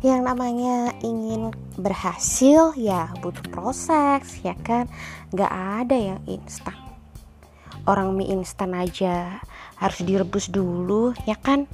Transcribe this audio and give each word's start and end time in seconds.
yang 0.00 0.24
namanya 0.24 0.96
ingin 1.04 1.52
berhasil 1.76 2.72
ya 2.72 3.12
butuh 3.20 3.44
proses 3.52 4.40
ya 4.40 4.56
kan? 4.64 4.88
Nggak 5.28 5.52
ada 5.52 5.96
yang 5.96 6.20
instan. 6.24 6.76
Orang 7.84 8.16
mie 8.16 8.32
instan 8.32 8.72
aja 8.72 9.44
harus 9.76 10.00
direbus 10.00 10.48
dulu 10.48 11.12
ya 11.28 11.36
kan? 11.36 11.68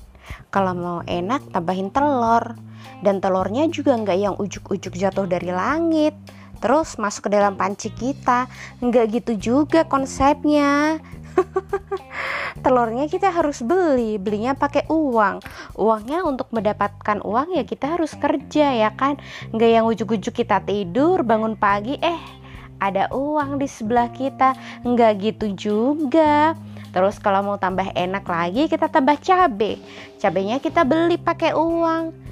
Kalau 0.50 0.74
mau 0.74 0.98
enak 1.06 1.54
tambahin 1.54 1.94
telur. 1.94 2.58
Dan 2.96 3.20
telurnya 3.22 3.68
juga 3.70 3.94
nggak 3.94 4.18
yang 4.18 4.34
ujuk-ujuk 4.40 4.98
jatuh 4.98 5.28
dari 5.30 5.54
langit. 5.54 6.14
Terus 6.58 6.98
masuk 6.98 7.28
ke 7.28 7.30
dalam 7.30 7.54
panci 7.54 7.94
kita. 7.94 8.50
Nggak 8.82 9.22
gitu 9.22 9.32
juga 9.38 9.86
konsepnya 9.86 10.98
telurnya 12.60 13.06
kita 13.08 13.32
harus 13.32 13.60
beli 13.64 14.16
belinya 14.20 14.56
pakai 14.56 14.88
uang. 14.88 15.42
Uangnya 15.76 16.24
untuk 16.24 16.48
mendapatkan 16.52 17.20
uang 17.24 17.56
ya 17.56 17.64
kita 17.64 17.98
harus 17.98 18.12
kerja 18.16 18.72
ya 18.72 18.90
kan? 18.94 19.20
Nggak 19.52 19.70
yang 19.70 19.84
ujuk-ujuk 19.88 20.44
kita 20.44 20.62
tidur 20.64 21.24
bangun 21.24 21.56
pagi 21.56 21.96
eh 22.00 22.20
ada 22.80 23.08
uang 23.12 23.60
di 23.60 23.68
sebelah 23.68 24.12
kita. 24.12 24.56
Nggak 24.84 25.12
gitu 25.20 25.46
juga. 25.56 26.56
Terus 26.92 27.20
kalau 27.20 27.44
mau 27.44 27.60
tambah 27.60 27.92
enak 27.92 28.24
lagi 28.24 28.72
kita 28.72 28.88
tambah 28.88 29.20
cabe. 29.20 29.76
Cabenya 30.16 30.56
kita 30.60 30.84
beli 30.84 31.20
pakai 31.20 31.52
uang 31.52 32.25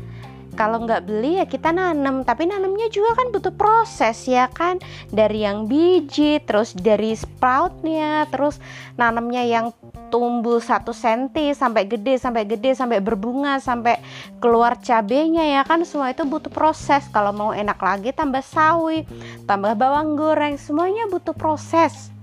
kalau 0.54 0.82
nggak 0.86 1.04
beli 1.04 1.42
ya 1.42 1.46
kita 1.46 1.74
nanam 1.74 2.22
tapi 2.22 2.46
nanamnya 2.48 2.88
juga 2.88 3.18
kan 3.18 3.34
butuh 3.34 3.54
proses 3.54 4.24
ya 4.24 4.48
kan. 4.48 4.78
Dari 5.10 5.44
yang 5.44 5.66
biji 5.66 6.40
terus 6.42 6.72
dari 6.72 7.12
sproutnya 7.18 8.30
terus 8.30 8.62
nanamnya 8.94 9.42
yang 9.44 9.66
tumbuh 10.08 10.62
satu 10.62 10.94
senti 10.94 11.50
sampai 11.52 11.90
gede 11.90 12.22
sampai 12.22 12.46
gede 12.46 12.78
sampai 12.78 13.02
berbunga 13.02 13.58
sampai 13.58 13.98
keluar 14.38 14.78
cabenya 14.78 15.60
ya 15.60 15.62
kan. 15.66 15.82
Semua 15.82 16.14
itu 16.14 16.22
butuh 16.22 16.50
proses. 16.54 17.04
Kalau 17.10 17.34
mau 17.34 17.50
enak 17.50 17.78
lagi 17.82 18.14
tambah 18.14 18.42
sawi 18.42 19.04
tambah 19.44 19.74
bawang 19.74 20.14
goreng 20.14 20.56
semuanya 20.56 21.10
butuh 21.10 21.34
proses. 21.34 22.14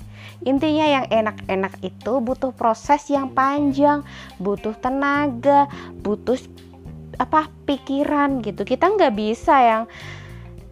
Intinya 0.42 0.90
yang 0.90 1.06
enak-enak 1.06 1.86
itu 1.86 2.14
butuh 2.18 2.50
proses 2.50 3.06
yang 3.14 3.30
panjang, 3.30 4.02
butuh 4.42 4.74
tenaga, 4.74 5.70
butuh 6.02 6.42
apa 7.22 7.46
pikiran 7.70 8.42
gitu. 8.42 8.66
Kita 8.66 8.90
nggak 8.90 9.14
bisa 9.14 9.54
yang 9.62 9.84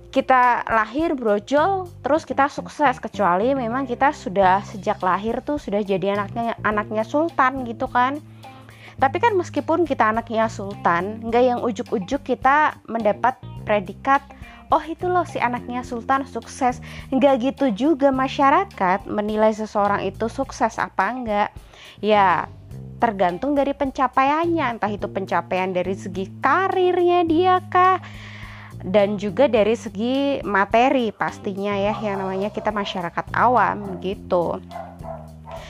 kita 0.09 0.65
lahir 0.65 1.13
brojol 1.13 1.85
terus 2.01 2.25
kita 2.25 2.49
sukses. 2.49 2.97
Kecuali 2.97 3.53
memang 3.53 3.85
kita 3.85 4.09
sudah 4.09 4.65
sejak 4.65 4.97
lahir 5.05 5.45
tuh 5.45 5.61
sudah 5.61 5.85
jadi 5.85 6.17
anaknya 6.17 6.57
anaknya 6.65 7.05
sultan 7.05 7.61
gitu 7.69 7.85
kan. 7.85 8.17
Tapi 8.99 9.17
kan 9.21 9.37
meskipun 9.37 9.85
kita 9.85 10.09
anaknya 10.09 10.49
sultan 10.49 11.21
nggak 11.21 11.43
yang 11.45 11.59
ujuk-ujuk 11.61 12.25
kita 12.25 12.75
mendapat 12.89 13.37
predikat 13.63 14.19
oh 14.73 14.81
itu 14.85 15.05
loh 15.07 15.23
si 15.29 15.37
anaknya 15.37 15.85
sultan 15.85 16.25
sukses. 16.25 16.81
Nggak 17.13 17.53
gitu 17.53 17.65
juga 17.77 18.09
masyarakat 18.09 19.05
menilai 19.05 19.53
seseorang 19.53 20.01
itu 20.01 20.25
sukses 20.25 20.81
apa 20.81 21.05
enggak 21.13 21.49
ya 22.01 22.49
tergantung 22.99 23.55
dari 23.55 23.71
pencapaiannya. 23.71 24.77
Entah 24.77 24.91
itu 24.91 25.07
pencapaian 25.07 25.71
dari 25.71 25.95
segi 25.95 26.27
karirnya 26.43 27.23
dia 27.23 27.63
kah 27.71 27.97
dan 28.83 29.19
juga 29.19 29.51
dari 29.51 29.75
segi 29.75 30.39
materi 30.43 31.11
pastinya 31.11 31.75
ya 31.75 31.95
yang 31.99 32.23
namanya 32.23 32.51
kita 32.51 32.71
masyarakat 32.71 33.25
awam 33.35 33.99
gitu. 33.99 34.59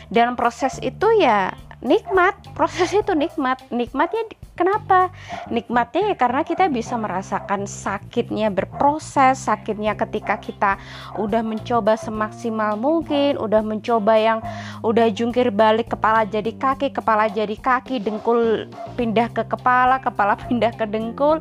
Dalam 0.09 0.33
proses 0.33 0.81
itu 0.81 1.05
ya 1.21 1.53
nikmat 1.79 2.35
proses 2.55 2.91
itu 2.91 3.15
nikmat. 3.15 3.63
Nikmatnya 3.71 4.27
kenapa? 4.59 5.11
Nikmatnya 5.47 6.11
ya 6.11 6.15
karena 6.19 6.41
kita 6.43 6.67
bisa 6.67 6.99
merasakan 6.99 7.63
sakitnya 7.63 8.51
berproses 8.51 9.47
sakitnya 9.47 9.95
ketika 9.95 10.35
kita 10.35 10.75
udah 11.15 11.39
mencoba 11.39 11.95
semaksimal 11.95 12.75
mungkin 12.75 13.39
udah 13.39 13.63
mencoba 13.63 14.19
yang 14.19 14.39
udah 14.83 15.07
jungkir 15.07 15.47
balik 15.55 15.95
kepala 15.95 16.27
jadi 16.27 16.51
kaki 16.51 16.91
kepala 16.91 17.31
jadi 17.31 17.55
kaki 17.55 18.03
dengkul 18.03 18.67
pindah 18.99 19.31
ke 19.31 19.47
kepala 19.47 20.03
kepala 20.03 20.35
pindah 20.47 20.75
ke 20.75 20.83
dengkul. 20.83 21.39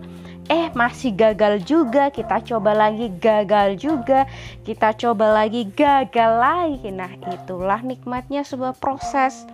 Eh 0.49 0.73
masih 0.73 1.13
gagal 1.13 1.61
juga. 1.61 2.09
Kita 2.09 2.41
coba 2.41 2.73
lagi 2.73 3.13
gagal 3.21 3.77
juga. 3.77 4.25
Kita 4.65 4.97
coba 4.97 5.45
lagi 5.45 5.69
gagal 5.69 6.33
lagi. 6.41 6.89
Nah 6.89 7.13
itulah 7.29 7.85
nikmatnya 7.85 8.41
sebuah 8.49 8.73
proses 8.81 9.45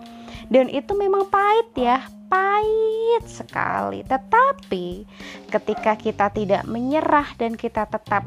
dan 0.52 0.68
itu 0.72 0.92
memang 0.96 1.28
pahit 1.28 1.68
ya 1.76 1.98
pahit 2.28 3.24
sekali 3.28 4.02
tetapi 4.04 5.04
ketika 5.52 5.94
kita 5.94 6.26
tidak 6.32 6.62
menyerah 6.66 7.28
dan 7.38 7.54
kita 7.54 7.86
tetap 7.86 8.26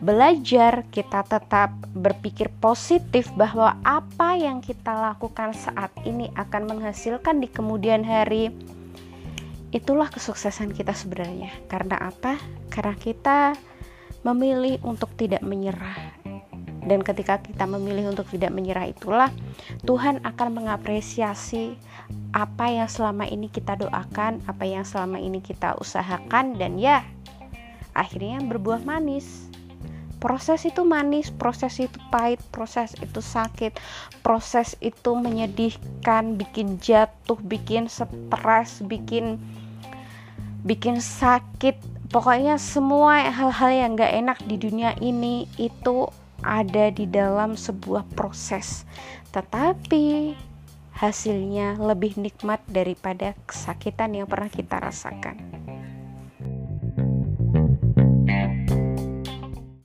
belajar, 0.00 0.84
kita 0.92 1.24
tetap 1.24 1.72
berpikir 1.96 2.52
positif 2.60 3.32
bahwa 3.32 3.80
apa 3.80 4.36
yang 4.36 4.60
kita 4.60 4.92
lakukan 4.92 5.56
saat 5.56 5.88
ini 6.04 6.28
akan 6.36 6.68
menghasilkan 6.68 7.40
di 7.40 7.48
kemudian 7.48 8.04
hari. 8.04 8.52
Itulah 9.72 10.12
kesuksesan 10.12 10.72
kita 10.76 10.92
sebenarnya. 10.92 11.52
Karena 11.68 12.12
apa? 12.12 12.36
Karena 12.68 12.94
kita 12.96 13.56
memilih 14.24 14.80
untuk 14.84 15.12
tidak 15.16 15.40
menyerah 15.44 16.25
dan 16.86 17.02
ketika 17.02 17.42
kita 17.42 17.66
memilih 17.66 18.14
untuk 18.14 18.30
tidak 18.30 18.54
menyerah 18.54 18.86
itulah 18.86 19.30
Tuhan 19.82 20.22
akan 20.22 20.48
mengapresiasi 20.62 21.74
apa 22.30 22.70
yang 22.70 22.86
selama 22.86 23.26
ini 23.26 23.50
kita 23.50 23.74
doakan, 23.74 24.38
apa 24.46 24.62
yang 24.62 24.86
selama 24.86 25.18
ini 25.18 25.42
kita 25.42 25.74
usahakan 25.82 26.54
dan 26.54 26.78
ya 26.78 27.02
akhirnya 27.96 28.38
berbuah 28.44 28.86
manis. 28.86 29.50
Proses 30.16 30.64
itu 30.64 30.80
manis, 30.80 31.28
proses 31.28 31.76
itu 31.76 32.00
pahit, 32.08 32.40
proses 32.48 32.96
itu 33.04 33.20
sakit, 33.20 33.76
proses 34.24 34.72
itu 34.80 35.12
menyedihkan, 35.12 36.40
bikin 36.40 36.80
jatuh, 36.80 37.36
bikin 37.44 37.84
stres, 37.84 38.80
bikin 38.80 39.36
bikin 40.64 41.04
sakit. 41.04 41.76
Pokoknya 42.08 42.56
semua 42.56 43.28
hal-hal 43.28 43.70
yang 43.76 43.90
gak 43.98 44.12
enak 44.14 44.38
di 44.48 44.56
dunia 44.56 44.96
ini 45.04 45.44
itu 45.60 46.08
ada 46.46 46.94
di 46.94 47.10
dalam 47.10 47.58
sebuah 47.58 48.06
proses, 48.14 48.86
tetapi 49.34 50.38
hasilnya 50.94 51.76
lebih 51.82 52.14
nikmat 52.16 52.62
daripada 52.70 53.34
kesakitan 53.50 54.14
yang 54.14 54.30
pernah 54.30 54.48
kita 54.48 54.78
rasakan. 54.78 55.55